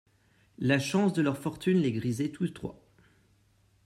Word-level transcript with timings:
La 0.57 0.79
chance 0.79 1.13
de 1.13 1.21
leur 1.21 1.37
fortune 1.37 1.77
les 1.77 1.91
grisait 1.91 2.29
tous 2.31 2.47
trois. 2.51 2.81